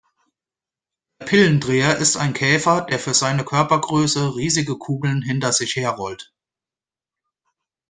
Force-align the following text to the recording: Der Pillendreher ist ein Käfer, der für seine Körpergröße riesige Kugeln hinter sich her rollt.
Der 1.19 1.27
Pillendreher 1.27 1.95
ist 1.97 2.17
ein 2.17 2.33
Käfer, 2.33 2.81
der 2.89 2.97
für 2.97 3.13
seine 3.13 3.45
Körpergröße 3.45 4.35
riesige 4.35 4.75
Kugeln 4.75 5.21
hinter 5.21 5.51
sich 5.53 5.75
her 5.75 5.91
rollt. 5.91 6.33